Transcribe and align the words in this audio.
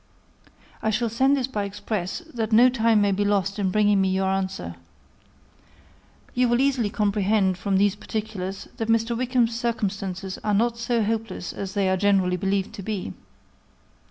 I 0.81 0.89
shall 0.89 1.09
send 1.09 1.37
this 1.37 1.45
by 1.45 1.63
express, 1.63 2.23
that 2.33 2.51
no 2.51 2.69
time 2.69 3.01
may 3.01 3.11
be 3.11 3.23
lost 3.23 3.59
in 3.59 3.69
bringing 3.69 4.01
me 4.01 4.09
your 4.09 4.29
answer. 4.29 4.73
You 6.33 6.49
will 6.49 6.59
easily 6.59 6.89
comprehend, 6.89 7.55
from 7.55 7.77
these 7.77 7.95
particulars, 7.95 8.67
that 8.77 8.87
Mr. 8.89 9.15
Wickham's 9.15 9.53
circumstances 9.59 10.39
are 10.43 10.55
not 10.55 10.79
so 10.79 11.03
hopeless 11.03 11.53
as 11.53 11.75
they 11.75 11.87
are 11.87 11.97
generally 11.97 12.35
believed 12.37 12.73
to 12.73 12.81
be. 12.81 13.13